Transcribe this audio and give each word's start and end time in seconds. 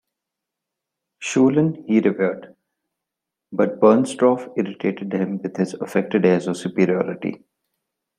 Schulin 1.23 1.85
he 1.85 1.99
revered, 1.99 2.55
but 3.51 3.79
Bernstorff 3.79 4.47
irritated 4.57 5.13
him 5.13 5.39
with 5.43 5.55
his 5.57 5.75
affected 5.75 6.25
airs 6.25 6.47
of 6.47 6.57
superiority. 6.57 7.43